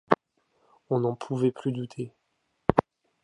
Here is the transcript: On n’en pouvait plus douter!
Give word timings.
On 0.89 1.01
n’en 1.01 1.13
pouvait 1.15 1.51
plus 1.51 1.71
douter! 1.71 2.11